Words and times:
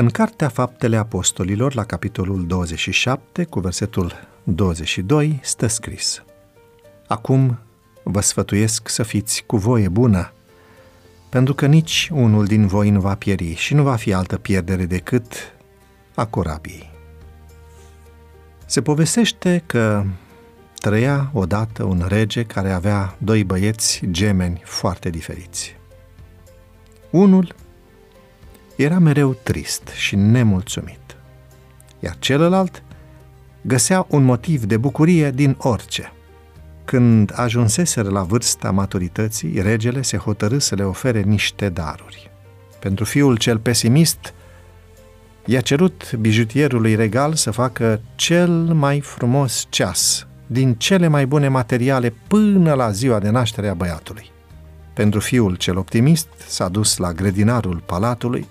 În 0.00 0.08
Cartea 0.08 0.48
Faptele 0.48 0.96
Apostolilor, 0.96 1.74
la 1.74 1.84
capitolul 1.84 2.46
27, 2.46 3.44
cu 3.44 3.60
versetul 3.60 4.12
22, 4.44 5.40
stă 5.42 5.66
scris 5.66 6.22
Acum 7.06 7.58
vă 8.02 8.20
sfătuiesc 8.20 8.88
să 8.88 9.02
fiți 9.02 9.44
cu 9.46 9.56
voie 9.56 9.88
bună, 9.88 10.32
pentru 11.28 11.54
că 11.54 11.66
nici 11.66 12.08
unul 12.12 12.46
din 12.46 12.66
voi 12.66 12.90
nu 12.90 13.00
va 13.00 13.14
pieri 13.14 13.54
și 13.54 13.74
nu 13.74 13.82
va 13.82 13.96
fi 13.96 14.12
altă 14.12 14.36
pierdere 14.36 14.86
decât 14.86 15.32
a 16.14 16.26
corabiei. 16.26 16.90
Se 18.66 18.82
povestește 18.82 19.62
că 19.66 20.04
trăia 20.74 21.30
odată 21.32 21.84
un 21.84 22.04
rege 22.08 22.44
care 22.44 22.72
avea 22.72 23.16
doi 23.18 23.44
băieți 23.44 24.02
gemeni 24.10 24.60
foarte 24.64 25.10
diferiți. 25.10 25.76
Unul 27.10 27.54
era 28.78 28.98
mereu 28.98 29.36
trist 29.42 29.88
și 29.88 30.16
nemulțumit, 30.16 31.16
iar 32.00 32.16
celălalt 32.18 32.82
găsea 33.62 34.06
un 34.08 34.24
motiv 34.24 34.64
de 34.64 34.76
bucurie 34.76 35.30
din 35.30 35.56
orice. 35.58 36.12
Când 36.84 37.32
ajunseseră 37.34 38.08
la 38.08 38.22
vârsta 38.22 38.70
maturității, 38.70 39.60
regele 39.60 40.02
se 40.02 40.16
hotărâ 40.16 40.58
să 40.58 40.74
le 40.74 40.82
ofere 40.82 41.20
niște 41.20 41.68
daruri. 41.68 42.30
Pentru 42.80 43.04
fiul 43.04 43.36
cel 43.36 43.58
pesimist, 43.58 44.34
i-a 45.44 45.60
cerut 45.60 46.12
bijutierului 46.12 46.94
regal 46.94 47.34
să 47.34 47.50
facă 47.50 48.00
cel 48.14 48.50
mai 48.52 49.00
frumos 49.00 49.66
ceas 49.68 50.26
din 50.46 50.74
cele 50.74 51.08
mai 51.08 51.26
bune 51.26 51.48
materiale 51.48 52.14
până 52.26 52.74
la 52.74 52.90
ziua 52.90 53.18
de 53.18 53.30
naștere 53.30 53.68
a 53.68 53.74
băiatului. 53.74 54.30
Pentru 54.94 55.20
fiul 55.20 55.54
cel 55.56 55.76
optimist 55.78 56.28
s-a 56.46 56.68
dus 56.68 56.96
la 56.96 57.12
grădinarul 57.12 57.82
palatului 57.86 58.46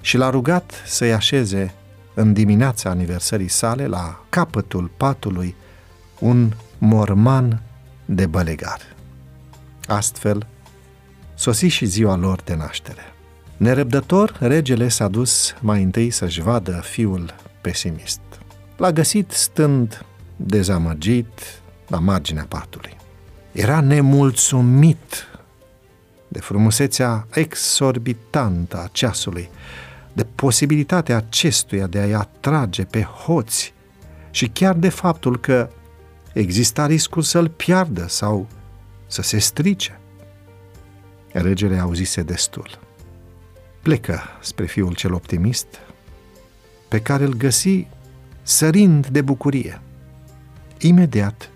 și 0.00 0.16
l-a 0.16 0.30
rugat 0.30 0.72
să-i 0.86 1.12
așeze 1.12 1.74
în 2.14 2.32
dimineața 2.32 2.90
aniversării 2.90 3.48
sale 3.48 3.86
la 3.86 4.24
capătul 4.28 4.90
patului 4.96 5.54
un 6.18 6.52
morman 6.78 7.62
de 8.04 8.26
bălegar. 8.26 8.80
Astfel, 9.86 10.46
sosi 11.34 11.66
și 11.66 11.84
ziua 11.86 12.16
lor 12.16 12.40
de 12.42 12.54
naștere. 12.54 13.02
Nerăbdător, 13.56 14.36
regele 14.40 14.88
s-a 14.88 15.08
dus 15.08 15.54
mai 15.60 15.82
întâi 15.82 16.10
să-și 16.10 16.40
vadă 16.40 16.80
fiul 16.84 17.34
pesimist. 17.60 18.20
L-a 18.76 18.92
găsit 18.92 19.30
stând 19.30 20.04
dezamăgit 20.36 21.60
la 21.86 21.98
marginea 21.98 22.46
patului. 22.48 22.96
Era 23.52 23.80
nemulțumit 23.80 25.28
de 26.28 26.38
frumusețea 26.38 27.26
exorbitantă 27.34 28.76
a 28.76 28.88
ceasului, 28.92 29.50
de 30.20 30.26
posibilitatea 30.34 31.16
acestuia 31.16 31.86
de 31.86 31.98
a-i 31.98 32.12
atrage 32.12 32.84
pe 32.84 33.02
hoți 33.02 33.74
și 34.30 34.48
chiar 34.48 34.74
de 34.74 34.88
faptul 34.88 35.38
că 35.38 35.70
exista 36.32 36.86
riscul 36.86 37.22
să-l 37.22 37.48
piardă 37.48 38.08
sau 38.08 38.46
să 39.06 39.22
se 39.22 39.38
strice. 39.38 40.00
Regele 41.32 41.78
auzise 41.78 42.22
destul. 42.22 42.78
Plecă 43.82 44.20
spre 44.40 44.66
fiul 44.66 44.94
cel 44.94 45.12
optimist, 45.12 45.66
pe 46.88 47.00
care 47.00 47.24
îl 47.24 47.34
găsi 47.34 47.86
sărind 48.42 49.06
de 49.06 49.22
bucurie. 49.22 49.80
Imediat 50.78 51.50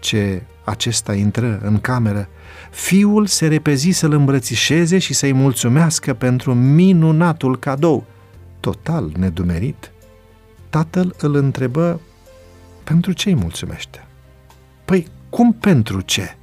ce 0.00 0.42
acesta 0.70 1.14
intră 1.14 1.60
în 1.62 1.80
cameră, 1.80 2.28
fiul 2.70 3.26
se 3.26 3.46
repezi 3.46 3.90
să-l 3.90 4.12
îmbrățișeze 4.12 4.98
și 4.98 5.14
să-i 5.14 5.32
mulțumească 5.32 6.14
pentru 6.14 6.54
minunatul 6.54 7.58
cadou. 7.58 8.04
Total 8.60 9.12
nedumerit, 9.16 9.92
tatăl 10.70 11.14
îl 11.18 11.34
întrebă 11.34 12.00
pentru 12.84 13.12
ce 13.12 13.28
îi 13.28 13.34
mulțumește. 13.34 14.06
Păi, 14.84 15.06
cum 15.30 15.52
pentru 15.52 16.00
ce? 16.00 16.36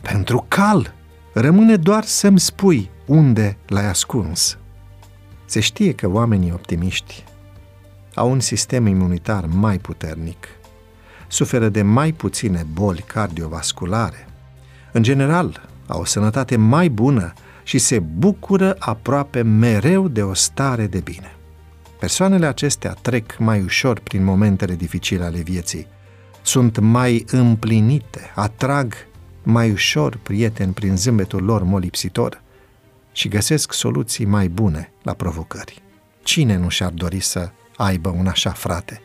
Pentru 0.00 0.44
cal. 0.48 0.94
Rămâne 1.32 1.76
doar 1.76 2.04
să-mi 2.04 2.40
spui 2.40 2.90
unde 3.06 3.56
l-ai 3.66 3.88
ascuns. 3.88 4.58
Se 5.44 5.60
știe 5.60 5.92
că 5.92 6.08
oamenii 6.08 6.52
optimiști 6.52 7.24
au 8.14 8.30
un 8.30 8.40
sistem 8.40 8.86
imunitar 8.86 9.46
mai 9.46 9.78
puternic, 9.78 10.48
suferă 11.28 11.68
de 11.68 11.82
mai 11.82 12.12
puține 12.12 12.66
boli 12.72 13.04
cardiovasculare, 13.06 14.28
în 14.92 15.02
general, 15.02 15.68
au 15.86 16.00
o 16.00 16.04
sănătate 16.04 16.56
mai 16.56 16.88
bună 16.88 17.32
și 17.62 17.78
se 17.78 17.98
bucură 17.98 18.76
aproape 18.78 19.42
mereu 19.42 20.08
de 20.08 20.22
o 20.22 20.34
stare 20.34 20.86
de 20.86 21.00
bine. 21.00 21.36
Persoanele 22.00 22.46
acestea 22.46 22.92
trec 22.92 23.38
mai 23.38 23.62
ușor 23.62 24.00
prin 24.00 24.24
momentele 24.24 24.74
dificile 24.74 25.24
ale 25.24 25.40
vieții, 25.40 25.86
sunt 26.42 26.78
mai 26.78 27.24
împlinite, 27.30 28.32
atrag 28.34 28.94
mai 29.42 29.70
ușor 29.70 30.18
prieteni 30.22 30.72
prin 30.72 30.96
zâmbetul 30.96 31.42
lor 31.42 31.62
molipsitor 31.62 32.42
și 33.12 33.28
găsesc 33.28 33.72
soluții 33.72 34.24
mai 34.24 34.48
bune 34.48 34.92
la 35.02 35.12
provocări. 35.12 35.82
Cine 36.22 36.56
nu 36.56 36.68
și-ar 36.68 36.90
dori 36.90 37.20
să 37.20 37.50
aibă 37.76 38.08
un 38.08 38.26
așa 38.26 38.50
frate? 38.50 39.02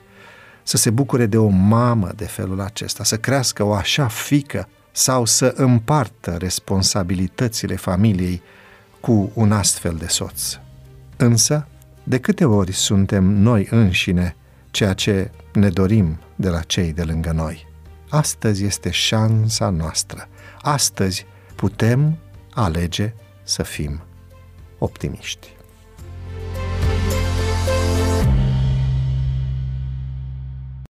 Să 0.63 0.77
se 0.77 0.89
bucure 0.89 1.25
de 1.25 1.37
o 1.37 1.47
mamă 1.47 2.11
de 2.15 2.25
felul 2.25 2.61
acesta, 2.61 3.03
să 3.03 3.17
crească 3.17 3.63
o 3.63 3.73
așa 3.73 4.07
fică 4.07 4.67
sau 4.91 5.25
să 5.25 5.53
împartă 5.55 6.35
responsabilitățile 6.39 7.75
familiei 7.75 8.41
cu 8.99 9.31
un 9.33 9.51
astfel 9.51 9.95
de 9.95 10.07
soț. 10.07 10.57
Însă, 11.17 11.67
de 12.03 12.19
câte 12.19 12.45
ori 12.45 12.71
suntem 12.71 13.23
noi 13.23 13.67
înșine 13.69 14.35
ceea 14.71 14.93
ce 14.93 15.31
ne 15.53 15.69
dorim 15.69 16.19
de 16.35 16.49
la 16.49 16.59
cei 16.59 16.93
de 16.93 17.03
lângă 17.03 17.31
noi? 17.31 17.67
Astăzi 18.09 18.65
este 18.65 18.89
șansa 18.89 19.69
noastră. 19.69 20.27
Astăzi 20.61 21.25
putem 21.55 22.17
alege 22.53 23.13
să 23.43 23.63
fim 23.63 24.01
optimiști. 24.77 25.55